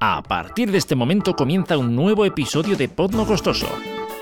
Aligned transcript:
A 0.00 0.22
partir 0.22 0.70
de 0.70 0.78
este 0.78 0.94
momento 0.94 1.34
comienza 1.34 1.76
un 1.76 1.96
nuevo 1.96 2.24
episodio 2.24 2.76
de 2.76 2.88
Podno 2.88 3.26
Costoso. 3.26 3.66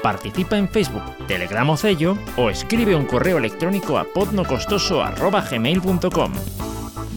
Participa 0.02 0.56
en 0.56 0.68
Facebook, 0.68 1.02
Telegram 1.28 1.70
o 1.70 1.76
Cello 1.76 2.18
o 2.36 2.50
escribe 2.50 2.96
un 2.96 3.06
correo 3.06 3.38
electrónico 3.38 3.98
a 3.98 4.04
podnocostoso.gmail.com. 4.04 6.32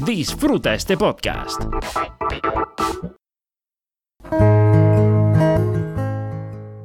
Disfruta 0.05 0.75
este 0.75 0.97
podcast. 0.97 1.63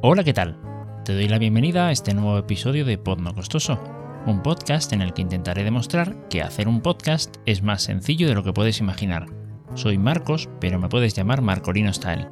Hola, 0.03 0.25
¿qué 0.25 0.33
tal? 0.33 0.59
Te 1.05 1.15
doy 1.15 1.29
la 1.29 1.39
bienvenida 1.39 1.89
a 1.89 1.93
este 1.93 2.15
nuevo 2.15 2.39
episodio 2.39 2.87
de 2.87 2.97
Podno 2.97 3.35
Costoso, 3.35 3.79
un 4.27 4.43
podcast 4.43 4.93
en 4.93 5.03
el 5.03 5.13
que 5.13 5.23
intentaré 5.23 5.65
demostrar 5.65 6.29
que 6.29 6.41
hacer 6.41 6.69
un 6.69 6.81
podcast 6.81 7.37
es 7.45 7.63
más 7.63 7.83
sencillo 7.83 8.29
de 8.29 8.35
lo 8.35 8.43
que 8.43 8.53
puedes 8.53 8.81
imaginar. 8.81 9.40
Soy 9.75 9.99
Marcos, 9.99 10.49
pero 10.61 10.79
me 10.79 10.89
puedes 10.89 11.15
llamar 11.15 11.43
Marcolino 11.43 11.93
Style. 11.93 12.29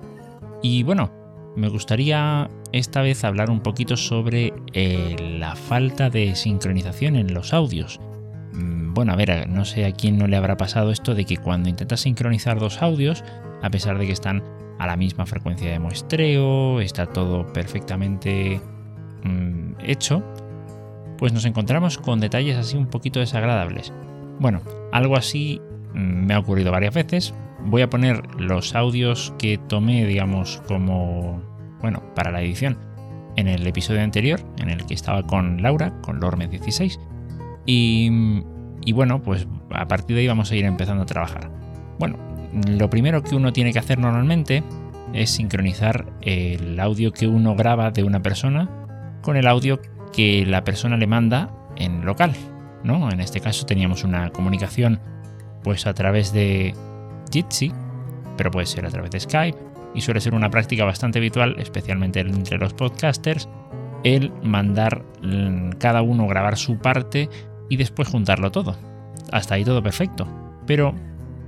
Y 0.63 0.83
bueno, 0.83 1.11
me 1.57 1.69
gustaría 1.69 2.49
esta 2.73 3.03
vez 3.03 3.25
hablar 3.25 3.51
un 3.51 3.61
poquito 3.61 3.97
sobre 3.97 4.53
eh, 4.73 5.17
la 5.39 5.57
falta 5.57 6.11
de 6.11 6.35
sincronización 6.35 7.17
en 7.17 7.35
los 7.35 7.53
audios. 7.53 8.01
Mm, 8.53 8.95
bueno, 8.95 9.13
a 9.13 9.17
ver, 9.17 9.49
no 9.49 9.65
sé 9.65 9.85
a 9.85 9.93
quién 9.93 10.19
no 10.19 10.27
le 10.27 10.37
habrá 10.37 10.57
pasado 10.57 10.91
esto 10.91 11.15
de 11.15 11.25
que 11.25 11.37
cuando 11.37 11.69
intentas 11.69 12.01
sincronizar 12.01 12.59
dos 12.59 12.83
audios, 12.83 13.25
a 13.63 13.71
pesar 13.71 13.99
de 13.99 14.07
que 14.07 14.13
están 14.13 14.43
a 14.79 14.87
la 14.87 14.97
misma 14.97 15.27
frecuencia 15.27 15.71
de 15.71 15.79
muestreo, 15.79 16.81
está 16.81 17.07
todo 17.07 17.53
perfectamente 17.53 18.61
mm, 19.25 19.73
hecho, 19.81 20.23
pues 21.19 21.33
nos 21.33 21.45
encontramos 21.45 21.99
con 21.99 22.21
detalles 22.21 22.57
así 22.57 22.77
un 22.77 22.87
poquito 22.87 23.21
desagradables. 23.21 23.93
Bueno, 24.39 24.61
algo 24.93 25.17
así 25.17 25.61
me 25.95 26.35
ha 26.35 26.39
ocurrido 26.39 26.73
varias 26.73 26.95
veces. 26.95 27.35
Voy 27.65 27.83
a 27.83 27.91
poner 27.91 28.23
los 28.41 28.75
audios 28.75 29.35
que 29.39 29.59
tomé, 29.59 30.07
digamos, 30.07 30.63
como, 30.67 31.43
bueno, 31.81 32.03
para 32.15 32.31
la 32.31 32.41
edición 32.43 32.79
en 33.37 33.49
el 33.49 33.67
episodio 33.67 34.03
anterior, 34.03 34.41
en 34.59 34.71
el 34.71 34.85
que 34.87 34.95
estaba 34.95 35.23
con 35.27 35.63
Laura, 35.63 35.93
con 36.03 36.21
Lorme 36.21 36.49
16. 36.49 36.99
Y, 37.67 38.43
y 38.85 38.93
bueno, 38.93 39.23
pues 39.23 39.47
a 39.71 39.87
partir 39.87 40.17
de 40.17 40.23
ahí 40.23 40.29
vamos 40.29 40.51
a 40.51 40.57
ir 40.57 40.65
empezando 40.65 41.03
a 41.03 41.07
trabajar. 41.07 41.51
Bueno, 41.99 42.17
lo 42.67 42.89
primero 42.91 43.23
que 43.23 43.35
uno 43.35 43.53
tiene 43.53 43.73
que 43.73 43.79
hacer 43.79 43.99
normalmente 43.99 44.63
es 45.13 45.31
sincronizar 45.31 46.07
el 46.21 46.79
audio 46.81 47.13
que 47.13 47.27
uno 47.27 47.55
graba 47.55 47.91
de 47.91 48.05
una 48.05 48.23
persona 48.23 48.69
con 49.23 49.37
el 49.37 49.47
audio 49.47 49.81
que 50.13 50.45
la 50.47 50.65
persona 50.65 50.97
le 50.97 51.07
manda 51.07 51.51
en 51.77 52.05
local, 52.05 52.33
¿no? 52.85 53.11
En 53.11 53.21
este 53.21 53.41
caso 53.41 53.67
teníamos 53.67 54.05
una 54.05 54.31
comunicación 54.31 55.01
pues 55.63 55.87
a 55.87 55.95
través 55.95 56.33
de 56.33 56.75
Jitsi, 57.33 57.73
pero 58.37 58.51
puede 58.51 58.67
ser 58.67 58.87
a 58.87 58.91
través 58.91 59.11
de 59.11 59.21
Skype 59.21 59.59
y 59.95 60.01
suele 60.01 60.21
ser 60.21 60.35
una 60.35 60.51
práctica 60.51 60.85
bastante 60.85 61.19
habitual, 61.19 61.57
especialmente 61.59 62.21
entre 62.21 62.59
los 62.59 62.75
podcasters, 62.75 63.49
el 64.05 64.33
mandar 64.43 65.05
mm, 65.23 65.71
cada 65.79 66.03
uno 66.03 66.27
grabar 66.27 66.57
su 66.57 66.79
parte 66.79 67.29
y 67.69 67.77
después 67.77 68.09
juntarlo 68.09 68.51
todo. 68.51 68.77
Hasta 69.33 69.55
ahí 69.55 69.65
todo 69.65 69.83
perfecto. 69.83 70.27
Pero 70.67 70.95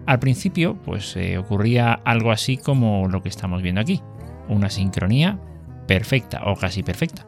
al 0.06 0.19
principio, 0.19 0.77
pues 0.84 1.16
eh, 1.16 1.38
ocurría 1.38 1.92
algo 1.92 2.33
así 2.33 2.56
como 2.56 3.08
lo 3.08 3.22
que 3.22 3.28
estamos 3.28 3.62
viendo 3.62 3.81
aquí, 3.81 4.00
una 4.48 4.70
sincronía 4.70 5.38
perfecta 5.86 6.42
o 6.47 6.56
casi 6.56 6.83
perfecta. 6.83 7.27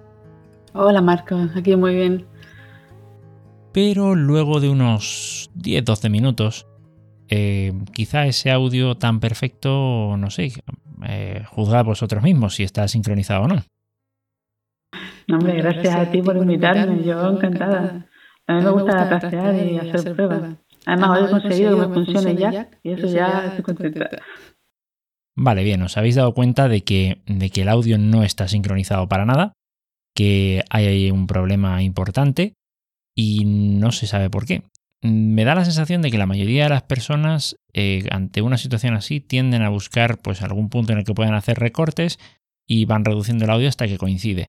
Hola 0.74 1.02
Marco, 1.02 1.36
aquí 1.54 1.76
muy 1.76 1.94
bien. 1.94 2.26
Pero 3.72 4.14
luego 4.14 4.60
de 4.60 4.68
unos 4.68 5.50
10-12 5.56 6.10
minutos, 6.10 6.66
eh, 7.28 7.72
quizá 7.92 8.26
ese 8.26 8.50
audio 8.50 8.96
tan 8.96 9.20
perfecto, 9.20 10.16
no 10.16 10.30
sé, 10.30 10.52
eh, 11.06 11.44
juzgad 11.48 11.84
vosotros 11.84 12.22
mismos 12.22 12.54
si 12.54 12.62
está 12.62 12.86
sincronizado 12.88 13.44
o 13.44 13.48
no. 13.48 13.62
hombre, 15.32 15.56
gracias 15.56 15.94
a 15.94 16.10
ti 16.10 16.22
por 16.22 16.36
invitarme, 16.36 17.02
yo 17.04 17.30
encantada. 17.30 18.06
A 18.46 18.54
mí 18.54 18.64
me 18.64 18.70
gusta 18.70 19.08
trastear 19.08 19.54
y 19.54 19.78
hacer 19.78 20.14
pruebas. 20.14 20.56
Además, 20.84 21.18
hoy 21.18 21.26
he 21.26 21.30
conseguido 21.30 21.80
que 21.80 21.86
me 21.86 21.94
funcione 21.94 22.36
ya 22.36 22.68
y 22.82 22.92
eso 22.92 23.06
ya 23.06 23.46
estoy 23.46 23.62
contenta. 23.62 24.10
Vale, 25.34 25.64
bien, 25.64 25.80
os 25.82 25.96
habéis 25.96 26.16
dado 26.16 26.34
cuenta 26.34 26.68
de 26.68 26.82
que, 26.82 27.22
de 27.26 27.50
que 27.50 27.62
el 27.62 27.68
audio 27.68 27.98
no 27.98 28.22
está 28.22 28.48
sincronizado 28.48 29.08
para 29.08 29.24
nada, 29.24 29.54
que 30.14 30.64
hay 30.70 30.86
ahí 30.86 31.10
un 31.10 31.26
problema 31.26 31.82
importante 31.82 32.54
y 33.16 33.44
no 33.44 33.92
se 33.92 34.06
sabe 34.06 34.28
por 34.28 34.44
qué. 34.44 34.62
Me 35.02 35.44
da 35.44 35.54
la 35.54 35.64
sensación 35.64 36.00
de 36.00 36.10
que 36.10 36.18
la 36.18 36.26
mayoría 36.26 36.64
de 36.64 36.70
las 36.70 36.82
personas 36.82 37.56
eh, 37.72 38.06
ante 38.10 38.40
una 38.40 38.56
situación 38.56 38.94
así 38.94 39.20
tienden 39.20 39.62
a 39.62 39.68
buscar 39.68 40.18
pues 40.18 40.42
algún 40.42 40.68
punto 40.68 40.92
en 40.92 40.98
el 40.98 41.04
que 41.04 41.14
puedan 41.14 41.34
hacer 41.34 41.58
recortes 41.58 42.18
y 42.66 42.84
van 42.84 43.04
reduciendo 43.04 43.44
el 43.44 43.50
audio 43.50 43.68
hasta 43.68 43.88
que 43.88 43.98
coincide. 43.98 44.46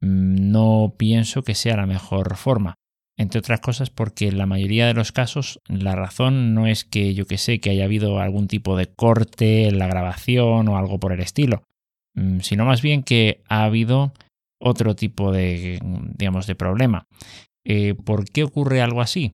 Mm, 0.00 0.50
no 0.50 0.94
pienso 0.98 1.42
que 1.42 1.54
sea 1.54 1.76
la 1.76 1.86
mejor 1.86 2.36
forma 2.36 2.74
entre 3.16 3.38
otras 3.38 3.60
cosas 3.60 3.90
porque 3.90 4.28
en 4.28 4.38
la 4.38 4.46
mayoría 4.46 4.86
de 4.86 4.94
los 4.94 5.12
casos 5.12 5.60
la 5.68 5.94
razón 5.94 6.54
no 6.54 6.66
es 6.66 6.84
que 6.84 7.14
yo 7.14 7.26
que 7.26 7.38
sé 7.38 7.60
que 7.60 7.70
haya 7.70 7.84
habido 7.84 8.20
algún 8.20 8.48
tipo 8.48 8.76
de 8.76 8.86
corte 8.86 9.68
en 9.68 9.78
la 9.78 9.86
grabación 9.86 10.68
o 10.68 10.76
algo 10.76 10.98
por 10.98 11.12
el 11.12 11.20
estilo, 11.20 11.62
mm, 12.14 12.40
sino 12.40 12.64
más 12.64 12.82
bien 12.82 13.02
que 13.02 13.42
ha 13.48 13.64
habido 13.64 14.12
otro 14.60 14.96
tipo 14.96 15.30
de, 15.30 15.78
digamos, 16.16 16.46
de 16.46 16.54
problema. 16.54 17.06
Eh, 17.64 17.94
¿Por 17.94 18.24
qué 18.24 18.44
ocurre 18.44 18.80
algo 18.80 19.00
así? 19.00 19.32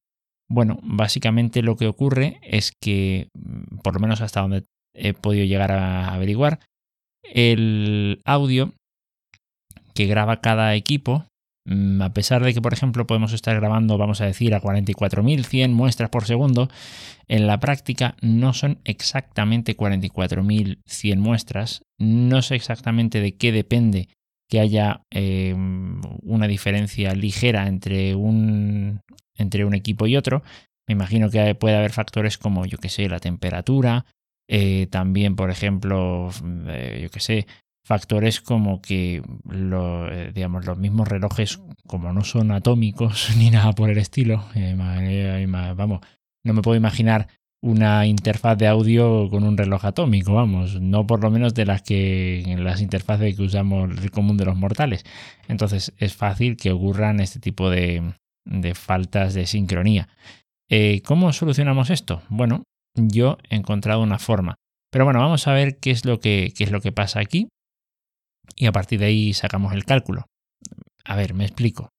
Bueno, 0.51 0.79
básicamente 0.83 1.63
lo 1.63 1.77
que 1.77 1.87
ocurre 1.87 2.41
es 2.43 2.73
que, 2.81 3.29
mm, 3.35 3.79
por 3.79 3.95
lo 3.95 4.01
menos 4.01 4.21
hasta 4.21 4.41
donde 4.41 4.65
he 4.95 5.15
podido 5.15 5.45
llegar 5.45 5.73
a 5.73 6.13
averiguar, 6.13 6.61
el 7.23 8.21
audio 8.25 8.73
que 9.95 10.07
graba 10.07 10.41
cada 10.41 10.75
equipo 10.75 11.25
Mm, 11.67 12.01
a 12.03 12.13
pesar 12.13 12.43
de 12.43 12.55
que, 12.55 12.63
por 12.63 12.73
ejemplo, 12.73 13.07
podemos 13.07 13.33
estar 13.33 13.55
grabando, 13.55 13.99
vamos 13.99 14.21
a 14.21 14.27
decir, 14.27 14.55
a 14.55 14.61
44.100 14.61 15.73
muestras 15.73 16.11
por 16.11 16.25
segundo, 16.25 16.69
en 17.29 17.47
la 17.47 17.61
práctica 17.61 18.17
no 18.23 18.55
son 18.55 18.79
exactamente 18.85 19.77
44.100 19.77 21.19
muestras. 21.19 21.83
No 21.99 22.43
sé 22.43 22.57
exactamente 22.57 23.21
de 23.21 23.37
qué 23.37 23.53
depende 23.53 24.09
que 24.49 24.59
haya 24.59 25.03
eh, 25.13 25.55
una 25.55 26.49
diferencia 26.49 27.15
ligera 27.15 27.69
entre 27.69 28.17
un, 28.17 29.01
entre 29.41 29.65
un 29.65 29.75
equipo 29.75 30.07
y 30.07 30.17
otro. 30.17 30.43
Me 30.87 30.93
imagino 30.93 31.31
que 31.31 31.55
puede 31.55 31.77
haber 31.77 31.93
factores 31.93 32.39
como, 32.39 32.67
yo 32.67 32.79
que 32.79 32.89
sé, 32.89 33.09
la 33.09 33.21
temperatura, 33.21 34.07
eh, 34.53 34.89
también, 34.91 35.37
por 35.37 35.51
ejemplo, 35.51 36.31
eh, 36.67 36.99
yo 37.03 37.11
que 37.11 37.21
sé, 37.21 37.47
factores 37.85 38.41
como 38.41 38.83
que 38.83 39.23
eh, 39.23 40.33
digamos, 40.35 40.67
los 40.67 40.77
mismos 40.77 41.07
relojes, 41.07 41.61
como 41.87 42.13
no 42.13 42.25
son 42.25 42.51
atómicos 42.51 43.33
ni 43.39 43.51
nada 43.51 43.73
por 43.73 43.91
el 43.91 43.99
estilo, 43.99 44.45
vamos, 45.77 46.01
no 46.45 46.53
me 46.53 46.63
puedo 46.63 46.77
imaginar 46.77 47.29
una 47.63 48.07
interfaz 48.07 48.59
de 48.59 48.67
audio 48.67 49.29
con 49.31 49.45
un 49.45 49.57
reloj 49.57 49.85
atómico, 49.85 50.35
vamos, 50.35 50.81
no 50.81 51.07
por 51.07 51.23
lo 51.23 51.31
menos 51.31 51.55
de 51.55 51.67
las 51.67 51.83
que 51.83 52.43
las 52.59 52.81
interfaces 52.81 53.37
que 53.37 53.43
usamos 53.43 53.91
el 54.03 54.11
común 54.11 54.37
de 54.37 54.47
los 54.47 54.57
mortales. 54.57 55.05
Entonces 55.47 55.93
es 55.99 56.17
fácil 56.17 56.57
que 56.57 56.73
ocurran 56.73 57.21
este 57.21 57.39
tipo 57.39 57.71
de, 57.71 58.15
de 58.45 58.75
faltas 58.75 59.35
de 59.35 59.47
sincronía. 59.47 60.09
¿Cómo 61.05 61.33
solucionamos 61.33 61.91
esto? 61.91 62.23
Bueno, 62.29 62.63
yo 62.95 63.39
he 63.49 63.57
encontrado 63.57 64.03
una 64.03 64.19
forma. 64.19 64.55
Pero 64.93 65.05
bueno, 65.05 65.21
vamos 65.21 65.47
a 65.47 65.53
ver 65.53 65.79
qué 65.79 65.91
es 65.91 66.05
lo 66.05 66.21
que, 66.21 66.53
qué 66.57 66.65
es 66.65 66.71
lo 66.71 66.81
que 66.81 66.93
pasa 66.93 67.21
aquí 67.21 67.49
y 68.57 68.67
a 68.67 68.73
partir 68.73 69.01
de 69.01 69.07
ahí 69.07 69.33
sacamos 69.33 69.73
el 69.73 69.85
cálculo. 69.85 70.27
A 71.05 71.17
ver, 71.17 71.35
me 71.35 71.45
explico. 71.45 71.91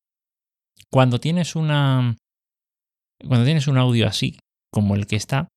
Cuando 0.92 1.20
tienes 1.20 1.56
una 1.56 2.18
cuando 3.26 3.46
tienes 3.46 3.68
un 3.68 3.78
audio 3.78 4.08
así 4.08 4.40
como 4.72 4.96
el 4.96 5.06
que 5.06 5.16
está, 5.16 5.48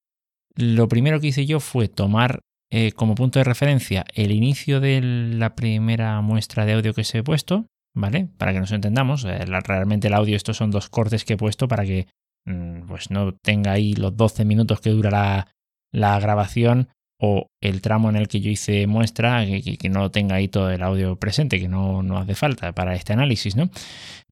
lo 0.54 0.86
primero 0.88 1.18
que 1.20 1.28
hice 1.28 1.46
yo 1.46 1.60
fue 1.60 1.88
tomar 1.88 2.40
eh, 2.70 2.92
como 2.92 3.14
punto 3.14 3.38
de 3.38 3.44
referencia 3.44 4.04
el 4.14 4.32
inicio 4.32 4.80
de 4.80 5.00
la 5.00 5.54
primera 5.54 6.20
muestra 6.20 6.66
de 6.66 6.74
audio 6.74 6.94
que 6.94 7.04
se 7.04 7.18
he 7.18 7.22
puesto, 7.22 7.66
¿vale? 7.94 8.28
Para 8.38 8.52
que 8.52 8.60
nos 8.60 8.72
entendamos. 8.72 9.24
Eh, 9.24 9.44
realmente 9.44 10.08
el 10.08 10.14
audio, 10.14 10.36
estos 10.36 10.56
son 10.56 10.70
dos 10.70 10.88
cortes 10.88 11.24
que 11.24 11.34
he 11.34 11.36
puesto 11.36 11.68
para 11.68 11.84
que 11.84 12.06
mm, 12.46 12.86
pues 12.86 13.10
no 13.10 13.34
tenga 13.34 13.72
ahí 13.72 13.94
los 13.94 14.16
12 14.16 14.44
minutos 14.44 14.80
que 14.80 14.90
dura 14.90 15.10
la, 15.10 15.48
la 15.92 16.18
grabación 16.18 16.88
o 17.20 17.46
el 17.62 17.80
tramo 17.80 18.10
en 18.10 18.16
el 18.16 18.28
que 18.28 18.40
yo 18.40 18.50
hice 18.50 18.86
muestra, 18.86 19.46
que, 19.46 19.88
no 19.88 20.10
tenga 20.10 20.36
ahí 20.36 20.48
todo 20.48 20.70
el 20.70 20.82
audio 20.82 21.16
presente, 21.16 21.60
que 21.60 21.68
no, 21.68 22.02
no 22.02 22.18
hace 22.18 22.34
falta 22.34 22.72
para 22.72 22.94
este 22.94 23.12
análisis, 23.12 23.56
¿no? 23.56 23.70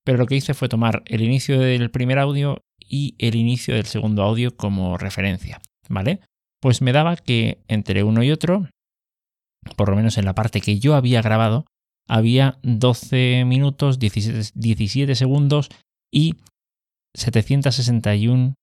Pero 0.05 0.19
lo 0.19 0.27
que 0.27 0.37
hice 0.37 0.53
fue 0.53 0.69
tomar 0.69 1.03
el 1.07 1.23
inicio 1.23 1.61
del 1.61 1.91
primer 1.91 2.19
audio 2.19 2.63
y 2.81 3.15
el 3.19 3.37
inicio 3.37 3.75
del 3.75 3.87
segundo 3.87 4.23
audio 4.23 4.57
como 4.57 4.99
referencia, 4.99 5.61
¿vale? 5.89 6.21
Pues 6.61 6.83
me 6.83 6.93
daba 6.93 7.17
que 7.17 7.63
entre 7.69 8.03
uno 8.03 8.23
y 8.23 8.31
otro, 8.31 8.69
por 9.77 9.89
lo 9.89 9.97
menos 9.97 10.19
en 10.19 10.25
la 10.25 10.35
parte 10.35 10.61
que 10.61 10.79
yo 10.79 10.95
había 10.95 11.23
grabado, 11.23 11.65
había 12.09 12.59
12 12.63 13.45
minutos, 13.47 13.99
17, 13.99 14.51
17 14.55 15.15
segundos 15.15 15.69
y 16.13 16.37
761 17.15 18.55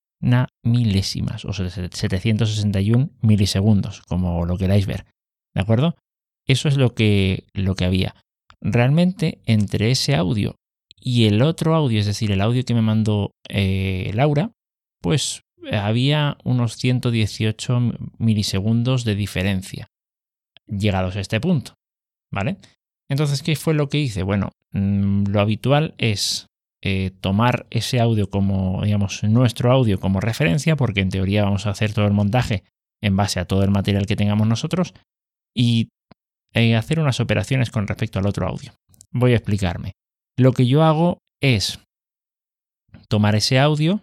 milésimas 0.62 1.44
o 1.44 1.52
761 1.52 3.10
milisegundos, 3.22 4.02
como 4.02 4.44
lo 4.44 4.58
queráis 4.58 4.86
ver. 4.86 5.06
¿De 5.54 5.62
acuerdo? 5.62 5.96
Eso 6.46 6.68
es 6.68 6.76
lo 6.76 6.94
que, 6.94 7.46
lo 7.54 7.74
que 7.74 7.84
había. 7.84 8.14
Realmente, 8.60 9.40
entre 9.46 9.90
ese 9.90 10.14
audio 10.14 10.56
y 11.00 11.26
el 11.26 11.42
otro 11.42 11.74
audio, 11.74 11.98
es 11.98 12.06
decir, 12.06 12.30
el 12.30 12.40
audio 12.40 12.64
que 12.64 12.74
me 12.74 12.82
mandó 12.82 13.32
eh, 13.48 14.10
Laura, 14.14 14.52
pues 15.00 15.42
había 15.72 16.36
unos 16.44 16.76
118 16.76 17.80
milisegundos 18.18 19.04
de 19.04 19.14
diferencia 19.14 19.88
llegados 20.66 21.16
a 21.16 21.20
este 21.20 21.40
punto. 21.40 21.74
¿Vale? 22.32 22.58
Entonces, 23.10 23.42
¿qué 23.42 23.56
fue 23.56 23.74
lo 23.74 23.88
que 23.88 23.98
hice? 23.98 24.22
Bueno, 24.22 24.52
mm, 24.72 25.24
lo 25.26 25.40
habitual 25.40 25.94
es 25.98 26.46
eh, 26.82 27.10
tomar 27.20 27.66
ese 27.70 28.00
audio 28.00 28.30
como, 28.30 28.82
digamos, 28.84 29.22
nuestro 29.24 29.70
audio 29.72 29.98
como 30.00 30.20
referencia, 30.20 30.76
porque 30.76 31.00
en 31.00 31.10
teoría 31.10 31.44
vamos 31.44 31.66
a 31.66 31.70
hacer 31.70 31.92
todo 31.92 32.06
el 32.06 32.12
montaje 32.12 32.62
en 33.02 33.16
base 33.16 33.40
a 33.40 33.44
todo 33.44 33.64
el 33.64 33.70
material 33.70 34.06
que 34.06 34.16
tengamos 34.16 34.46
nosotros 34.46 34.94
y 35.54 35.88
eh, 36.54 36.76
hacer 36.76 37.00
unas 37.00 37.20
operaciones 37.20 37.70
con 37.70 37.86
respecto 37.86 38.18
al 38.18 38.26
otro 38.26 38.46
audio. 38.46 38.72
Voy 39.10 39.32
a 39.32 39.36
explicarme. 39.36 39.92
Lo 40.38 40.52
que 40.52 40.66
yo 40.66 40.84
hago 40.84 41.18
es 41.42 41.80
tomar 43.08 43.34
ese 43.34 43.58
audio, 43.58 44.02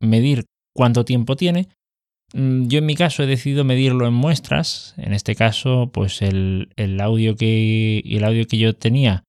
medir 0.00 0.46
cuánto 0.74 1.04
tiempo 1.04 1.36
tiene. 1.36 1.68
Mm, 2.32 2.68
yo 2.68 2.78
en 2.78 2.86
mi 2.86 2.94
caso 2.94 3.22
he 3.22 3.26
decidido 3.26 3.64
medirlo 3.64 4.06
en 4.06 4.14
muestras. 4.14 4.94
En 4.96 5.12
este 5.12 5.34
caso, 5.34 5.90
pues 5.92 6.22
el, 6.22 6.68
audio, 7.00 7.36
que, 7.36 8.02
el 8.04 8.24
audio 8.24 8.46
que 8.46 8.56
yo 8.58 8.74
tenía 8.74 9.24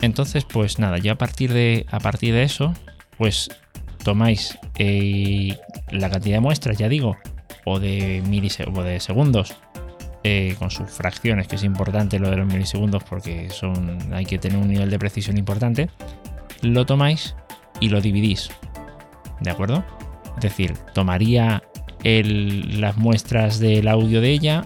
Entonces, 0.00 0.44
pues 0.46 0.78
nada, 0.78 0.98
ya 0.98 1.12
a 1.12 1.18
partir 1.18 1.52
de, 1.52 1.86
a 1.90 2.00
partir 2.00 2.32
de 2.32 2.42
eso, 2.42 2.72
pues 3.18 3.50
tomáis 4.02 4.58
eh, 4.78 5.58
la 5.90 6.08
cantidad 6.08 6.36
de 6.36 6.40
muestras, 6.40 6.78
ya 6.78 6.88
digo, 6.88 7.18
o 7.66 7.78
de, 7.78 8.22
o 8.74 8.82
de 8.82 9.00
segundos 9.00 9.54
eh, 10.22 10.54
con 10.58 10.70
sus 10.70 10.90
fracciones, 10.90 11.48
que 11.48 11.56
es 11.56 11.64
importante 11.64 12.18
lo 12.18 12.30
de 12.30 12.36
los 12.36 12.46
milisegundos 12.46 13.02
porque 13.04 13.48
son, 13.50 14.12
hay 14.12 14.26
que 14.26 14.38
tener 14.38 14.58
un 14.58 14.68
nivel 14.68 14.90
de 14.90 14.98
precisión 14.98 15.38
importante, 15.38 15.88
lo 16.62 16.84
tomáis 16.84 17.36
y 17.80 17.88
lo 17.88 18.00
dividís. 18.00 18.50
¿De 19.40 19.50
acuerdo? 19.50 19.84
Es 20.36 20.42
decir, 20.42 20.74
tomaría 20.94 21.62
las 22.02 22.96
muestras 22.96 23.60
del 23.60 23.88
audio 23.88 24.20
de 24.20 24.30
ella, 24.30 24.64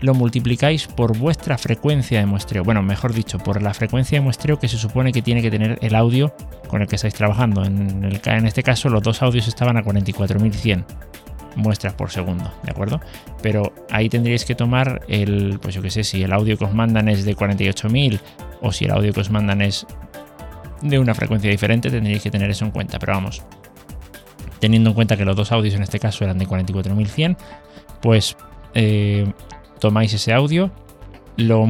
lo 0.00 0.12
multiplicáis 0.12 0.86
por 0.86 1.16
vuestra 1.16 1.56
frecuencia 1.56 2.20
de 2.20 2.26
muestreo. 2.26 2.62
Bueno, 2.62 2.82
mejor 2.82 3.14
dicho, 3.14 3.38
por 3.38 3.62
la 3.62 3.72
frecuencia 3.72 4.18
de 4.18 4.22
muestreo 4.22 4.58
que 4.58 4.68
se 4.68 4.76
supone 4.76 5.12
que 5.12 5.22
tiene 5.22 5.40
que 5.40 5.50
tener 5.50 5.78
el 5.80 5.94
audio 5.94 6.34
con 6.68 6.82
el 6.82 6.88
que 6.88 6.96
estáis 6.96 7.14
trabajando. 7.14 7.64
En, 7.64 8.04
el, 8.04 8.20
en 8.24 8.46
este 8.46 8.62
caso, 8.62 8.90
los 8.90 9.02
dos 9.02 9.22
audios 9.22 9.48
estaban 9.48 9.78
a 9.78 9.82
44.100 9.82 10.84
muestras 11.56 11.94
por 11.94 12.10
segundo, 12.10 12.52
¿de 12.64 12.70
acuerdo? 12.70 13.00
Pero 13.40 13.72
ahí 13.90 14.08
tendríais 14.08 14.44
que 14.44 14.54
tomar 14.54 15.02
el, 15.08 15.58
pues 15.62 15.74
yo 15.74 15.82
qué 15.82 15.90
sé, 15.90 16.04
si 16.04 16.22
el 16.22 16.32
audio 16.32 16.58
que 16.58 16.64
os 16.64 16.74
mandan 16.74 17.08
es 17.08 17.24
de 17.24 17.36
48.000 17.36 18.20
o 18.60 18.72
si 18.72 18.84
el 18.86 18.90
audio 18.90 19.12
que 19.12 19.20
os 19.20 19.30
mandan 19.30 19.62
es 19.62 19.86
de 20.84 20.98
una 20.98 21.14
frecuencia 21.14 21.50
diferente, 21.50 21.90
tendríais 21.90 22.22
que 22.22 22.30
tener 22.30 22.50
eso 22.50 22.64
en 22.64 22.70
cuenta. 22.70 22.98
Pero 22.98 23.14
vamos, 23.14 23.42
teniendo 24.60 24.90
en 24.90 24.94
cuenta 24.94 25.16
que 25.16 25.24
los 25.24 25.34
dos 25.36 25.50
audios 25.52 25.74
en 25.74 25.82
este 25.82 25.98
caso 25.98 26.24
eran 26.24 26.38
de 26.38 26.46
44.100, 26.46 27.36
pues 28.00 28.36
eh, 28.74 29.30
tomáis 29.80 30.14
ese 30.14 30.32
audio, 30.32 30.70
lo 31.36 31.66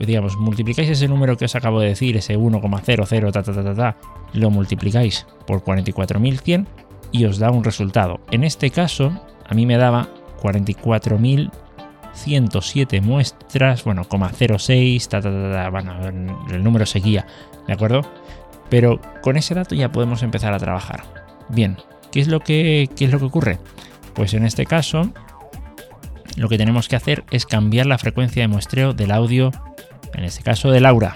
digamos, 0.00 0.36
multiplicáis 0.36 0.88
ese 0.88 1.06
número 1.08 1.36
que 1.36 1.44
os 1.44 1.54
acabo 1.54 1.78
de 1.80 1.88
decir, 1.88 2.16
ese 2.16 2.36
1,00 2.36 3.32
ta, 3.32 3.42
ta, 3.42 3.52
ta, 3.52 3.74
ta, 3.74 3.96
lo 4.32 4.50
multiplicáis 4.50 5.26
por 5.46 5.62
44.100 5.62 6.66
y 7.12 7.24
os 7.24 7.38
da 7.38 7.50
un 7.50 7.64
resultado. 7.64 8.20
En 8.30 8.44
este 8.44 8.70
caso, 8.70 9.18
a 9.46 9.54
mí 9.54 9.64
me 9.66 9.78
daba 9.78 10.08
44.107 10.42 13.00
muestras, 13.00 13.84
bueno, 13.84 14.04
0,06, 14.04 15.08
ta, 15.08 15.22
ta, 15.22 15.30
ta, 15.30 15.70
bueno, 15.70 15.94
el 16.50 16.64
número 16.64 16.84
seguía, 16.84 17.24
¿de 17.68 17.74
acuerdo? 17.74 18.00
Pero 18.68 19.00
con 19.22 19.36
ese 19.36 19.54
dato 19.54 19.76
ya 19.76 19.92
podemos 19.92 20.24
empezar 20.24 20.52
a 20.52 20.58
trabajar. 20.58 21.04
Bien, 21.48 21.76
¿qué 22.10 22.20
es 22.20 22.26
lo 22.26 22.40
que, 22.40 22.90
qué 22.96 23.04
es 23.04 23.12
lo 23.12 23.20
que 23.20 23.26
ocurre? 23.26 23.58
Pues 24.14 24.34
en 24.34 24.44
este 24.44 24.66
caso, 24.66 25.12
lo 26.36 26.48
que 26.48 26.58
tenemos 26.58 26.88
que 26.88 26.96
hacer 26.96 27.24
es 27.30 27.46
cambiar 27.46 27.86
la 27.86 27.98
frecuencia 27.98 28.42
de 28.42 28.48
muestreo 28.48 28.94
del 28.94 29.12
audio, 29.12 29.52
en 30.14 30.24
este 30.24 30.42
caso 30.42 30.70
de 30.70 30.80
Laura. 30.80 31.14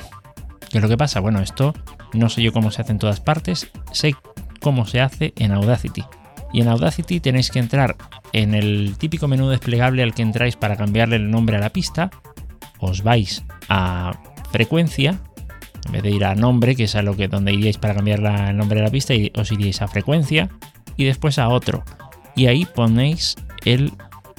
¿Qué 0.71 0.79
es 0.79 0.83
lo 0.83 0.89
que 0.89 0.97
pasa? 0.97 1.21
Bueno, 1.21 1.41
esto 1.41 1.75
no 2.13 2.29
sé 2.29 2.43
yo 2.43 2.53
cómo 2.53 2.71
se 2.71 2.83
hace 2.83 2.93
en 2.93 2.99
todas 2.99 3.21
partes, 3.21 3.71
sé 3.93 4.15
cómo 4.61 4.87
se 4.87 5.01
hace 5.01 5.33
en 5.37 5.53
Audacity. 5.53 6.05
Y 6.53 6.61
en 6.61 6.69
Audacity 6.69 7.21
tenéis 7.21 7.51
que 7.51 7.59
entrar 7.59 7.97
en 8.33 8.55
el 8.55 8.97
típico 8.99 9.29
menú 9.29 9.49
desplegable 9.49 10.03
al 10.03 10.15
que 10.15 10.23
entráis 10.23 10.57
para 10.57 10.77
cambiarle 10.77 11.17
el 11.17 11.31
nombre 11.31 11.57
a 11.57 11.61
la 11.61 11.71
pista. 11.71 12.11
Os 12.79 13.03
vais 13.03 13.45
a 13.69 14.13
frecuencia, 14.51 15.19
en 15.87 15.93
vez 15.93 16.03
de 16.03 16.11
ir 16.11 16.25
a 16.25 16.35
nombre, 16.35 16.77
que 16.77 16.85
es 16.85 16.95
a 16.95 17.03
lo 17.03 17.17
que 17.17 17.29
donde 17.29 17.53
iríais 17.53 17.79
para 17.79 17.95
cambiar 17.95 18.21
el 18.21 18.57
nombre 18.57 18.79
de 18.79 18.85
la 18.85 18.91
pista, 18.91 19.15
os 19.35 19.53
iríais 19.53 19.83
a 19.83 19.89
frecuencia 19.89 20.49
y 20.97 21.05
después 21.05 21.39
a 21.39 21.49
otro. 21.49 21.85
Y 22.35 22.47
ahí 22.47 22.67
ponéis 22.67 23.37
el 23.65 23.93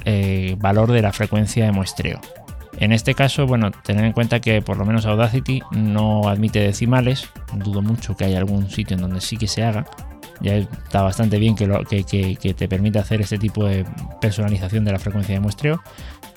eh, 0.05 0.55
valor 0.59 0.91
de 0.91 1.01
la 1.01 1.11
frecuencia 1.11 1.65
de 1.65 1.71
muestreo. 1.71 2.19
En 2.79 2.91
este 2.91 3.13
caso, 3.13 3.45
bueno, 3.45 3.71
tener 3.71 4.03
en 4.03 4.13
cuenta 4.13 4.39
que 4.39 4.61
por 4.61 4.77
lo 4.77 4.85
menos 4.85 5.05
Audacity 5.05 5.61
no 5.71 6.27
admite 6.27 6.59
decimales. 6.59 7.29
Dudo 7.55 7.81
mucho 7.81 8.17
que 8.17 8.25
haya 8.25 8.39
algún 8.39 8.69
sitio 8.69 8.95
en 8.95 9.01
donde 9.01 9.21
sí 9.21 9.37
que 9.37 9.47
se 9.47 9.63
haga. 9.63 9.85
Ya 10.41 10.55
está 10.55 11.03
bastante 11.03 11.37
bien 11.37 11.55
que, 11.55 11.67
que, 12.39 12.53
te 12.53 12.67
permita 12.67 12.99
hacer 12.99 13.21
este 13.21 13.37
tipo 13.37 13.65
de 13.65 13.85
personalización 14.19 14.83
de 14.83 14.91
la 14.91 14.99
frecuencia 14.99 15.35
de 15.35 15.39
muestreo. 15.39 15.81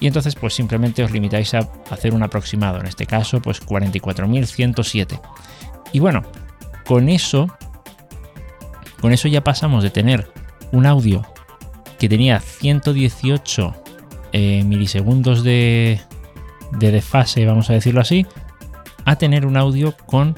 Y 0.01 0.07
entonces, 0.07 0.35
pues 0.35 0.55
simplemente 0.55 1.03
os 1.03 1.11
limitáis 1.11 1.55
a 1.55 1.69
hacer 1.91 2.15
un 2.15 2.23
aproximado. 2.23 2.81
En 2.81 2.87
este 2.87 3.07
caso, 3.07 3.41
pues 3.41 3.65
44.107. 3.65 5.21
Y 5.93 6.01
bueno, 6.01 6.23
con 6.87 7.09
eso, 7.09 7.47
con 9.01 9.13
eso 9.13 9.29
ya 9.29 9.43
pasamos 9.43 9.83
de 9.83 9.91
tener 9.91 10.31
un 10.73 10.87
audio 10.87 11.27
que 11.99 12.09
tenía 12.09 12.41
118 12.41 13.75
eh, 14.33 14.63
milisegundos 14.65 15.43
de, 15.43 16.01
de 16.73 16.91
desfase, 16.91 17.47
vamos 17.47 17.71
a 17.71 17.73
decirlo 17.73 18.01
así, 18.01 18.27
a 19.05 19.17
tener 19.17 19.47
un 19.47 19.57
audio 19.57 19.97
con 20.07 20.37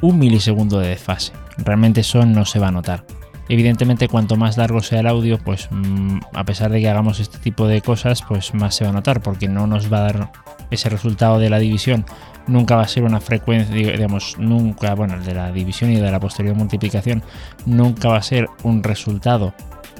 un 0.00 0.18
milisegundo 0.18 0.78
de 0.78 0.88
desfase. 0.88 1.32
Realmente 1.58 2.02
eso 2.02 2.24
no 2.26 2.44
se 2.44 2.58
va 2.58 2.68
a 2.68 2.72
notar. 2.72 3.04
Evidentemente, 3.48 4.08
cuanto 4.08 4.36
más 4.36 4.56
largo 4.56 4.80
sea 4.80 5.00
el 5.00 5.06
audio, 5.06 5.38
pues 5.38 5.68
mm, 5.70 6.20
a 6.32 6.44
pesar 6.44 6.70
de 6.70 6.80
que 6.80 6.88
hagamos 6.88 7.20
este 7.20 7.36
tipo 7.38 7.68
de 7.68 7.82
cosas, 7.82 8.22
pues 8.22 8.54
más 8.54 8.74
se 8.74 8.84
va 8.84 8.90
a 8.90 8.94
notar, 8.94 9.20
porque 9.20 9.48
no 9.48 9.66
nos 9.66 9.92
va 9.92 9.98
a 9.98 10.12
dar 10.12 10.32
ese 10.70 10.88
resultado 10.88 11.38
de 11.38 11.50
la 11.50 11.58
división. 11.58 12.06
Nunca 12.46 12.76
va 12.76 12.82
a 12.82 12.88
ser 12.88 13.04
una 13.04 13.20
frecuencia, 13.20 13.74
digamos, 13.74 14.38
nunca, 14.38 14.94
bueno, 14.94 15.14
el 15.14 15.24
de 15.24 15.34
la 15.34 15.52
división 15.52 15.90
y 15.90 15.96
de 15.96 16.10
la 16.10 16.20
posterior 16.20 16.54
multiplicación, 16.54 17.22
nunca 17.66 18.08
va 18.08 18.16
a 18.16 18.22
ser 18.22 18.48
un 18.62 18.82
resultado 18.82 19.52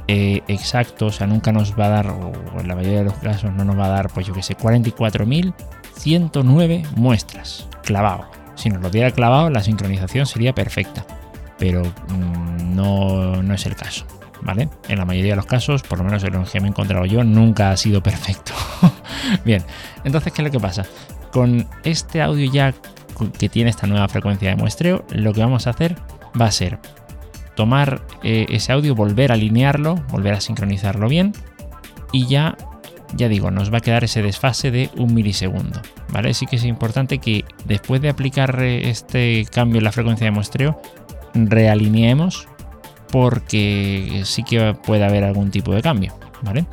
eh, 0.08 0.40
exacto, 0.48 1.06
o 1.06 1.12
sea, 1.12 1.26
nunca 1.26 1.52
nos 1.52 1.78
va 1.78 1.86
a 1.86 1.90
dar, 1.90 2.08
o 2.08 2.32
en 2.58 2.68
la 2.68 2.74
mayoría 2.74 2.98
de 2.98 3.04
los 3.04 3.14
casos 3.14 3.50
no 3.52 3.64
nos 3.64 3.78
va 3.78 3.86
a 3.86 3.90
dar, 3.90 4.10
pues 4.10 4.26
yo 4.26 4.34
que 4.34 4.42
sé, 4.42 4.54
44.109 4.56 6.90
muestras, 6.96 7.66
clavado. 7.82 8.26
Si 8.56 8.68
nos 8.68 8.82
lo 8.82 8.90
diera 8.90 9.10
clavado, 9.10 9.48
la 9.50 9.62
sincronización 9.62 10.26
sería 10.26 10.54
perfecta 10.54 11.04
pero 11.58 11.82
mm, 11.82 12.74
no, 12.74 13.42
no, 13.42 13.54
es 13.54 13.66
el 13.66 13.76
caso. 13.76 14.06
¿Vale? 14.42 14.68
En 14.88 14.98
la 14.98 15.06
mayoría 15.06 15.32
de 15.32 15.36
los 15.36 15.46
casos, 15.46 15.82
por 15.82 15.98
lo 15.98 16.04
menos 16.04 16.22
en 16.22 16.34
los 16.34 16.50
que 16.50 16.60
me 16.60 16.66
he 16.66 16.70
encontrado 16.70 17.06
yo, 17.06 17.24
nunca 17.24 17.70
ha 17.70 17.76
sido 17.78 18.02
perfecto. 18.02 18.52
Bien, 19.44 19.64
entonces, 20.04 20.34
¿qué 20.34 20.42
es 20.42 20.46
lo 20.46 20.52
que 20.52 20.60
pasa? 20.60 20.84
Con 21.32 21.66
este 21.82 22.20
audio 22.20 22.50
ya 22.52 22.74
que 23.38 23.48
tiene 23.48 23.70
esta 23.70 23.86
nueva 23.86 24.06
frecuencia 24.08 24.50
de 24.50 24.56
muestreo, 24.56 25.04
lo 25.10 25.32
que 25.32 25.40
vamos 25.40 25.66
a 25.66 25.70
hacer 25.70 25.96
va 26.38 26.46
a 26.46 26.50
ser 26.50 26.78
tomar 27.54 28.02
eh, 28.22 28.46
ese 28.50 28.72
audio, 28.72 28.94
volver 28.94 29.30
a 29.30 29.34
alinearlo, 29.34 29.96
volver 30.10 30.34
a 30.34 30.40
sincronizarlo 30.40 31.08
bien 31.08 31.32
y 32.12 32.26
ya, 32.26 32.56
ya 33.14 33.28
digo, 33.28 33.50
nos 33.50 33.72
va 33.72 33.78
a 33.78 33.80
quedar 33.80 34.04
ese 34.04 34.22
desfase 34.22 34.70
de 34.70 34.90
un 34.96 35.14
milisegundo. 35.14 35.80
¿Vale? 36.08 36.32
Sí 36.34 36.46
que 36.46 36.56
es 36.56 36.64
importante 36.64 37.18
que 37.18 37.44
después 37.64 38.00
de 38.00 38.08
aplicar 38.08 38.62
eh, 38.62 38.88
este 38.88 39.46
cambio 39.52 39.78
en 39.78 39.84
la 39.84 39.92
frecuencia 39.92 40.24
de 40.24 40.30
muestreo, 40.30 40.80
realineemos 41.34 42.48
porque 43.10 44.22
sí 44.24 44.42
que 44.42 44.74
puede 44.74 45.04
haber 45.04 45.24
algún 45.24 45.50
tipo 45.50 45.74
de 45.74 45.82
cambio, 45.82 46.12
¿vale? 46.42 46.66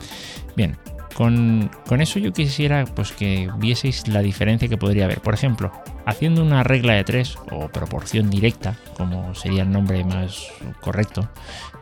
Bien, 0.56 0.78
con, 1.14 1.70
eso 2.00 2.20
yo 2.20 2.34
quisiera 2.34 2.86
pues 2.86 3.12
que 3.12 3.50
vieseis 3.58 4.08
la 4.08 4.22
diferencia 4.22 4.68
que 4.68 4.78
podría 4.78 5.06
haber. 5.06 5.22
Por 5.22 5.34
ejemplo, 5.34 5.72
haciendo 6.06 6.42
una 6.42 6.64
regla 6.64 6.94
de 6.94 7.04
3 7.04 7.38
o 7.52 7.68
proporción 7.70 8.30
directa, 8.30 8.76
como 8.98 9.36
sería 9.36 9.64
el 9.64 9.72
nombre 9.72 10.04
más 10.04 10.48
correcto, 10.80 11.30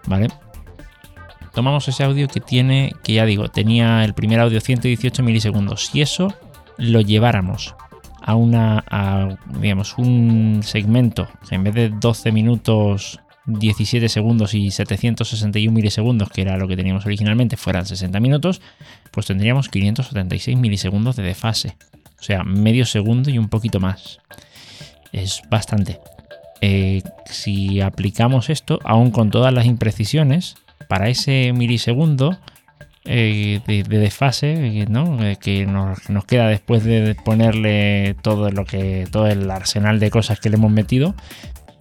¿vale? 0.08 0.28
Tomamos 1.54 1.88
ese 1.88 2.04
audio 2.04 2.28
que 2.28 2.42
tiene, 2.42 2.94
que 3.04 3.14
ya 3.14 3.26
digo, 3.26 3.48
tenía 3.48 4.04
el 4.04 4.14
primer 4.14 4.40
audio 4.40 4.62
118 4.62 5.24
milisegundos. 5.24 5.88
Si 5.88 6.02
eso 6.02 6.34
lo 6.78 7.02
lleváramos 7.02 7.76
a 8.30 8.36
una, 8.36 9.40
digamos, 9.60 9.98
un 9.98 10.62
segmento 10.62 11.28
en 11.50 11.64
vez 11.64 11.74
de 11.74 11.90
12 11.90 12.32
minutos 12.32 13.20
17 13.48 14.08
segundos 14.08 14.54
y 14.54 14.70
761 14.70 15.74
milisegundos, 15.74 16.30
que 16.30 16.44
era 16.44 16.56
lo 16.56 16.68
que 16.68 16.76
teníamos 16.76 17.08
originalmente, 17.08 17.58
fueran 17.58 17.88
60 17.88 18.20
minutos, 18.20 18.62
pues 19.10 19.26
tendríamos 19.26 19.70
576 19.70 20.60
milisegundos 20.60 21.16
de 21.16 21.24
desfase. 21.24 21.76
O 22.20 22.24
sea, 22.24 22.44
medio 22.44 22.86
segundo 22.86 23.32
y 23.32 23.40
un 23.40 23.50
poquito 23.50 23.80
más. 23.80 24.20
Es 25.12 25.42
bastante. 25.50 26.00
Eh, 26.62 27.02
si 27.26 27.82
aplicamos 27.82 28.52
esto, 28.52 28.78
aún 28.84 29.10
con 29.10 29.32
todas 29.32 29.52
las 29.52 29.66
imprecisiones, 29.66 30.56
para 30.88 31.10
ese 31.10 31.52
milisegundo 31.52 32.38
eh, 33.12 33.60
de, 33.66 33.82
desfase 33.82 34.86
¿no? 34.88 35.26
Eh, 35.26 35.38
que 35.42 35.66
nos, 35.66 35.98
queda 36.28 36.48
después 36.48 36.84
de 36.84 37.16
ponerle 37.16 38.16
todo 38.22 38.52
lo 38.52 38.66
que 38.66 39.08
todo 39.12 39.26
el 39.26 39.50
arsenal 39.50 40.00
de 40.00 40.12
cosas 40.12 40.40
que 40.40 40.52
le 40.52 40.58
hemos 40.58 40.72
metido 40.72 41.16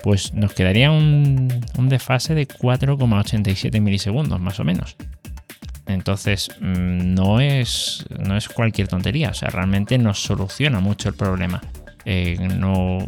pues 0.02 0.32
nos 0.32 0.54
quedaría 0.54 0.90
un, 0.90 1.48
desfase 1.80 2.34
de 2.34 2.48
4,87 2.48 3.78
milisegundos 3.82 4.40
más 4.40 4.58
o 4.58 4.64
menos 4.64 4.96
entonces 5.86 6.48
mm, 6.62 7.12
no 7.12 7.40
es 7.40 8.06
no 8.18 8.34
es 8.34 8.48
cualquier 8.48 8.88
tontería 8.88 9.28
o 9.28 9.34
sea 9.34 9.50
realmente 9.50 9.98
nos 9.98 10.22
soluciona 10.22 10.80
mucho 10.80 11.10
el 11.10 11.14
problema 11.14 11.60
eh, 12.06 12.38
no 12.56 13.06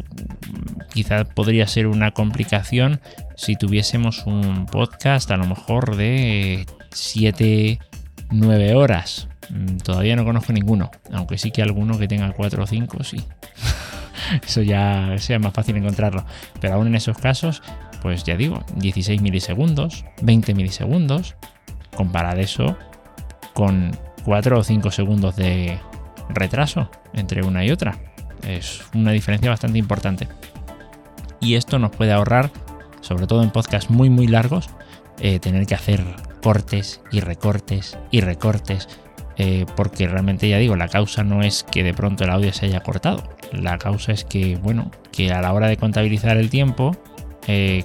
quizás 0.93 1.27
podría 1.33 1.65
ser 1.65 1.87
una 1.87 2.11
complicación 2.11 3.01
si 3.35 3.55
tuviésemos 3.55 4.27
un 4.27 4.67
podcast 4.67 5.31
a 5.31 5.37
lo 5.37 5.47
mejor 5.47 5.95
de 5.95 6.67
7 6.91 7.79
9 8.31 8.75
horas. 8.75 9.27
Mm, 9.49 9.77
todavía 9.77 10.15
no 10.15 10.25
conozco 10.25 10.53
ninguno, 10.53 10.91
aunque 11.11 11.37
sí 11.37 11.51
que 11.51 11.61
alguno 11.61 11.97
que 11.97 12.07
tenga 12.07 12.31
4 12.31 12.63
o 12.63 12.67
5, 12.67 13.03
sí. 13.03 13.23
Eso 14.45 14.61
ya 14.61 15.15
sea 15.17 15.39
más 15.39 15.53
fácil 15.53 15.75
encontrarlo. 15.77 16.25
Pero 16.59 16.75
aún 16.75 16.87
en 16.87 16.95
esos 16.95 17.17
casos, 17.17 17.61
pues 18.01 18.23
ya 18.23 18.37
digo, 18.37 18.63
16 18.77 19.21
milisegundos, 19.21 20.05
20 20.21 20.53
milisegundos. 20.53 21.35
Comparad 21.95 22.39
eso 22.39 22.77
con 23.53 23.91
4 24.23 24.59
o 24.59 24.63
5 24.63 24.91
segundos 24.91 25.35
de 25.35 25.77
retraso 26.29 26.89
entre 27.13 27.43
una 27.43 27.65
y 27.65 27.71
otra. 27.71 27.97
Es 28.47 28.83
una 28.93 29.11
diferencia 29.11 29.49
bastante 29.49 29.77
importante. 29.77 30.27
Y 31.41 31.55
esto 31.55 31.79
nos 31.79 31.91
puede 31.91 32.13
ahorrar, 32.13 32.51
sobre 33.01 33.27
todo 33.27 33.43
en 33.43 33.51
podcasts 33.51 33.89
muy 33.89 34.09
muy 34.09 34.27
largos, 34.27 34.69
eh, 35.19 35.39
tener 35.39 35.65
que 35.65 35.75
hacer 35.75 36.03
cortes 36.41 37.01
y 37.11 37.19
recortes 37.19 37.97
y 38.11 38.21
recortes, 38.21 38.89
eh, 39.37 39.65
porque 39.75 40.07
realmente 40.07 40.49
ya 40.49 40.57
digo, 40.57 40.75
la 40.75 40.87
causa 40.87 41.23
no 41.23 41.41
es 41.41 41.63
que 41.63 41.83
de 41.83 41.93
pronto 41.93 42.23
el 42.23 42.29
audio 42.29 42.51
se 42.53 42.65
haya 42.65 42.81
cortado, 42.81 43.23
la 43.51 43.77
causa 43.77 44.11
es 44.11 44.25
que, 44.25 44.57
bueno, 44.57 44.91
que 45.11 45.31
a 45.31 45.41
la 45.41 45.53
hora 45.53 45.67
de 45.67 45.77
contabilizar 45.77 46.37
el 46.37 46.49
tiempo, 46.49 46.95
eh, 47.47 47.83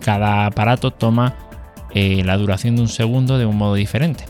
cada 0.00 0.46
aparato 0.46 0.90
toma 0.90 1.36
eh, 1.94 2.22
la 2.24 2.36
duración 2.36 2.76
de 2.76 2.82
un 2.82 2.88
segundo 2.88 3.38
de 3.38 3.46
un 3.46 3.56
modo 3.56 3.74
diferente. 3.74 4.24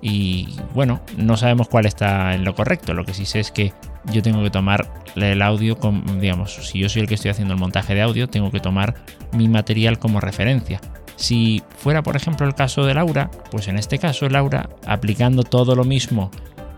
Y 0.00 0.56
bueno, 0.74 1.00
no 1.16 1.36
sabemos 1.36 1.68
cuál 1.68 1.86
está 1.86 2.34
en 2.34 2.44
lo 2.44 2.54
correcto. 2.54 2.94
Lo 2.94 3.04
que 3.04 3.14
sí 3.14 3.24
sé 3.24 3.40
es 3.40 3.50
que 3.50 3.72
yo 4.12 4.22
tengo 4.22 4.42
que 4.42 4.50
tomar 4.50 5.02
el 5.16 5.42
audio, 5.42 5.78
con, 5.78 6.20
digamos, 6.20 6.54
si 6.54 6.78
yo 6.78 6.88
soy 6.88 7.02
el 7.02 7.08
que 7.08 7.14
estoy 7.14 7.30
haciendo 7.30 7.54
el 7.54 7.60
montaje 7.60 7.94
de 7.94 8.02
audio, 8.02 8.28
tengo 8.28 8.50
que 8.50 8.60
tomar 8.60 8.94
mi 9.32 9.48
material 9.48 9.98
como 9.98 10.20
referencia. 10.20 10.80
Si 11.16 11.62
fuera, 11.78 12.02
por 12.02 12.14
ejemplo, 12.14 12.46
el 12.46 12.54
caso 12.54 12.84
de 12.84 12.92
Laura, 12.94 13.30
pues 13.50 13.66
en 13.68 13.78
este 13.78 13.98
caso 13.98 14.28
Laura, 14.28 14.68
aplicando 14.86 15.42
todo 15.42 15.74
lo 15.74 15.84
mismo, 15.84 16.30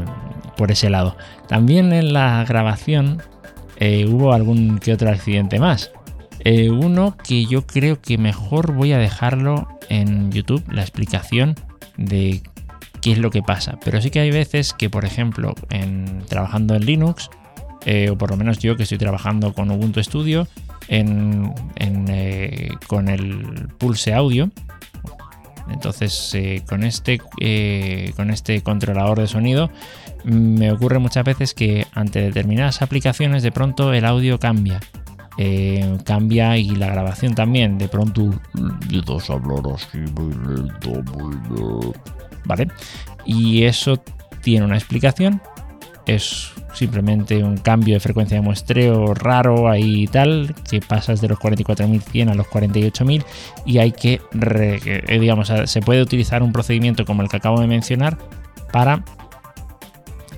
por 0.56 0.70
ese 0.70 0.90
lado. 0.90 1.16
También 1.48 1.92
en 1.92 2.12
la 2.12 2.44
grabación 2.44 3.22
eh, 3.76 4.06
hubo 4.06 4.32
algún 4.32 4.78
que 4.78 4.92
otro 4.92 5.10
accidente 5.10 5.58
más. 5.58 5.92
Eh, 6.44 6.70
uno 6.70 7.16
que 7.22 7.44
yo 7.46 7.66
creo 7.66 8.00
que 8.00 8.18
mejor 8.18 8.72
voy 8.72 8.92
a 8.92 8.98
dejarlo 8.98 9.68
en 9.88 10.30
YouTube, 10.32 10.64
la 10.70 10.82
explicación 10.82 11.54
de 11.96 12.42
qué 13.00 13.12
es 13.12 13.18
lo 13.18 13.30
que 13.30 13.42
pasa. 13.42 13.78
Pero 13.84 14.00
sí 14.00 14.10
que 14.10 14.20
hay 14.20 14.30
veces 14.30 14.72
que, 14.72 14.88
por 14.90 15.04
ejemplo, 15.04 15.54
en, 15.70 16.22
trabajando 16.28 16.74
en 16.74 16.86
Linux, 16.86 17.30
eh, 17.86 18.10
o 18.10 18.18
por 18.18 18.30
lo 18.30 18.36
menos 18.36 18.58
yo 18.58 18.76
que 18.76 18.82
estoy 18.82 18.98
trabajando 18.98 19.52
con 19.52 19.70
Ubuntu 19.70 20.02
Studio, 20.02 20.46
eh, 20.88 22.70
con 22.86 23.08
el 23.08 23.68
Pulse 23.78 24.12
Audio. 24.12 24.50
Entonces, 25.70 26.34
eh, 26.34 26.62
con, 26.68 26.82
este, 26.82 27.18
con 28.16 28.30
este 28.30 28.62
controlador 28.62 29.20
de 29.20 29.28
sonido, 29.28 29.70
me 30.24 30.72
ocurre 30.72 30.98
muchas 30.98 31.24
veces 31.24 31.54
que 31.54 31.86
ante 31.94 32.20
determinadas 32.20 32.82
aplicaciones, 32.82 33.42
de 33.42 33.52
pronto 33.52 33.92
el 33.92 34.04
audio 34.04 34.38
cambia. 34.38 34.80
cambia 36.04 36.58
y 36.58 36.70
la 36.70 36.88
grabación 36.88 37.34
también. 37.34 37.78
De 37.78 37.88
pronto, 37.88 38.30
¿Vale? 42.44 42.68
Y 43.24 43.62
eso 43.62 44.02
tiene 44.42 44.66
una 44.66 44.76
explicación. 44.76 45.40
Es 46.06 46.52
simplemente 46.74 47.42
un 47.42 47.56
cambio 47.56 47.94
de 47.94 48.00
frecuencia 48.00 48.36
de 48.36 48.42
muestreo 48.42 49.14
raro 49.14 49.68
ahí 49.68 50.04
y 50.04 50.06
tal, 50.06 50.54
que 50.68 50.80
pasas 50.80 51.20
de 51.20 51.28
los 51.28 51.38
44.100 51.38 52.30
a 52.30 52.34
los 52.34 52.46
48.000 52.46 53.24
y 53.66 53.78
hay 53.78 53.92
que, 53.92 54.20
eh, 54.32 55.18
digamos, 55.20 55.52
se 55.64 55.80
puede 55.80 56.02
utilizar 56.02 56.42
un 56.42 56.52
procedimiento 56.52 57.04
como 57.04 57.22
el 57.22 57.28
que 57.28 57.36
acabo 57.36 57.60
de 57.60 57.66
mencionar 57.66 58.18
para 58.72 59.04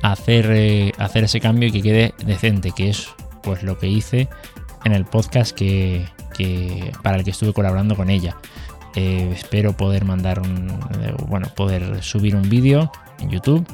hacer, 0.02 0.46
eh, 0.50 0.92
hacer 0.98 1.24
ese 1.24 1.40
cambio 1.40 1.68
y 1.68 1.72
que 1.72 1.82
quede 1.82 2.14
decente, 2.24 2.72
que 2.72 2.90
es 2.90 3.08
pues 3.42 3.62
lo 3.62 3.78
que 3.78 3.88
hice 3.88 4.28
en 4.84 4.92
el 4.92 5.04
podcast 5.04 5.56
que, 5.56 6.06
para 7.02 7.16
el 7.16 7.24
que 7.24 7.30
estuve 7.30 7.52
colaborando 7.52 7.96
con 7.96 8.10
ella. 8.10 8.36
Eh, 8.94 9.30
espero 9.32 9.74
poder 9.74 10.04
mandar 10.04 10.40
un, 10.40 10.70
eh, 11.00 11.14
bueno, 11.26 11.48
poder 11.54 12.02
subir 12.02 12.36
un 12.36 12.48
vídeo 12.48 12.92
en 13.20 13.30
YouTube 13.30 13.66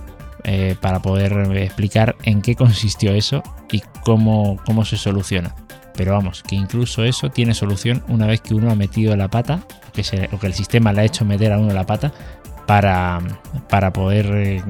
eh, 0.44 0.76
para 0.80 1.00
poder 1.00 1.32
explicar 1.56 2.16
en 2.22 2.42
qué 2.42 2.54
consistió 2.54 3.12
eso 3.12 3.42
y 3.70 3.82
cómo, 4.04 4.56
cómo 4.66 4.84
se 4.84 4.96
soluciona. 4.96 5.54
Pero 5.94 6.12
vamos, 6.12 6.42
que 6.42 6.54
incluso 6.54 7.04
eso 7.04 7.30
tiene 7.30 7.54
solución 7.54 8.04
una 8.08 8.26
vez 8.26 8.40
que 8.40 8.54
uno 8.54 8.70
ha 8.70 8.74
metido 8.74 9.16
la 9.16 9.28
pata, 9.28 9.60
o 9.88 9.92
que, 9.92 10.02
que 10.02 10.46
el 10.46 10.54
sistema 10.54 10.92
le 10.92 11.00
ha 11.00 11.04
hecho 11.04 11.24
meter 11.24 11.52
a 11.52 11.58
uno 11.58 11.72
la 11.74 11.86
pata 11.86 12.12
para, 12.66 13.20
para 13.68 13.92
poder, 13.92 14.62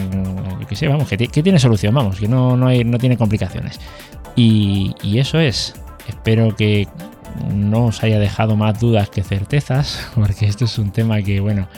que 0.68 0.76
sé, 0.76 0.88
vamos, 0.88 1.08
que, 1.08 1.18
tiene 1.18 1.58
solución, 1.58 1.94
vamos, 1.94 2.18
que 2.18 2.28
no, 2.28 2.56
no, 2.56 2.68
hay, 2.68 2.84
no 2.84 2.98
tiene 2.98 3.16
complicaciones. 3.16 3.78
Y 4.36 5.18
eso 5.18 5.40
es, 5.40 5.74
espero 6.08 6.54
que 6.54 6.86
no 7.52 7.86
os 7.86 8.02
haya 8.02 8.18
dejado 8.18 8.56
más 8.56 8.78
dudas 8.80 9.10
que 9.10 9.22
certezas, 9.22 10.08
porque 10.14 10.46
esto 10.46 10.64
es 10.64 10.78
un 10.78 10.90
tema 10.90 11.22
que, 11.22 11.40
bueno, 11.40 11.68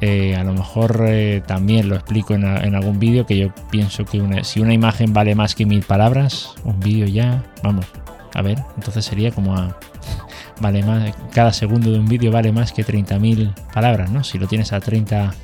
eh, 0.00 0.34
a 0.36 0.44
lo 0.44 0.54
mejor 0.54 1.04
eh, 1.06 1.42
también 1.46 1.88
lo 1.88 1.96
explico 1.96 2.34
en, 2.34 2.44
algún 2.44 2.98
vídeo, 2.98 3.26
que 3.26 3.36
yo 3.36 3.54
pienso 3.70 4.04
que 4.04 4.44
si 4.44 4.60
una 4.60 4.72
imagen 4.72 5.12
vale 5.12 5.34
más 5.34 5.54
que 5.54 5.66
mil 5.66 5.82
palabras, 5.82 6.54
un 6.64 6.80
vídeo 6.80 7.06
ya, 7.06 7.42
vamos, 7.62 7.86
a 8.34 8.42
ver, 8.42 8.58
entonces 8.76 9.04
sería 9.04 9.30
como 9.30 9.56
a, 9.56 9.76
vale 10.60 10.82
más, 10.82 11.14
cada 11.32 11.52
segundo 11.52 11.90
de 11.90 11.98
un 11.98 12.06
vídeo 12.06 12.30
vale 12.32 12.52
más 12.52 12.72
que 12.72 12.84
30.000 12.84 13.54
palabras, 13.72 14.10
¿no? 14.10 14.24
Si 14.24 14.38
lo 14.38 14.46
tienes 14.46 14.72
a 14.72 14.80
30 14.80 15.34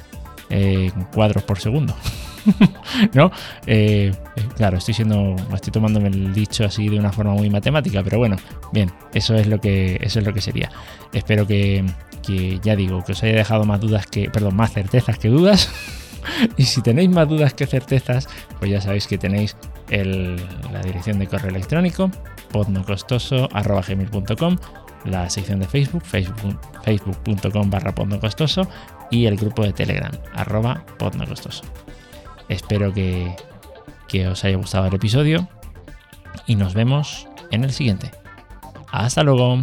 eh, 0.50 0.90
cuadros 1.12 1.42
por 1.42 1.58
segundo. 1.58 1.94
¿No? 3.14 3.30
Eh, 3.66 4.12
eh, 4.36 4.42
claro, 4.56 4.78
estoy 4.78 4.94
siendo. 4.94 5.36
Estoy 5.54 5.72
tomándome 5.72 6.08
el 6.08 6.32
dicho 6.32 6.64
así 6.64 6.88
de 6.88 6.98
una 6.98 7.12
forma 7.12 7.32
muy 7.32 7.50
matemática, 7.50 8.02
pero 8.02 8.16
bueno, 8.18 8.36
bien, 8.72 8.90
eso 9.14 9.34
es 9.34 9.46
lo 9.46 9.60
que. 9.60 9.98
Eso 10.00 10.20
es 10.20 10.26
lo 10.26 10.32
que 10.32 10.40
sería. 10.40 10.70
Espero 11.12 11.46
que, 11.46 11.84
ya 12.62 12.74
digo, 12.76 13.04
que 13.04 13.12
os 13.12 13.22
haya 13.22 13.36
dejado 13.36 13.64
más 13.64 13.80
dudas 13.80 14.06
que. 14.06 14.30
Perdón, 14.30 14.56
más 14.56 14.72
certezas 14.72 15.18
que 15.18 15.28
dudas. 15.28 15.70
y 16.56 16.64
si 16.64 16.80
tenéis 16.82 17.10
más 17.10 17.28
dudas 17.28 17.54
que 17.54 17.66
certezas, 17.66 18.28
pues 18.58 18.70
ya 18.70 18.80
sabéis 18.80 19.06
que 19.06 19.18
tenéis 19.18 19.56
la 19.88 20.80
dirección 20.82 21.20
de 21.20 21.28
correo 21.28 21.50
electrónico, 21.50 22.10
podnocostoso.gmail.com, 22.50 24.56
la 25.04 25.30
sección 25.30 25.60
de 25.60 25.66
Facebook, 25.66 26.02
facebook.com 26.04 27.70
barra 27.70 27.94
podnocostoso 27.94 28.68
y 29.10 29.26
el 29.26 29.36
grupo 29.36 29.62
de 29.62 29.72
Telegram, 29.72 30.10
arroba 30.34 30.84
podnocostoso. 30.98 31.62
Espero 32.48 32.92
que, 32.92 33.34
que 34.08 34.28
os 34.28 34.44
haya 34.44 34.56
gustado 34.56 34.86
el 34.86 34.94
episodio 34.94 35.48
y 36.46 36.56
nos 36.56 36.74
vemos 36.74 37.28
en 37.50 37.64
el 37.64 37.72
siguiente. 37.72 38.10
Hasta 38.90 39.22
luego. 39.22 39.60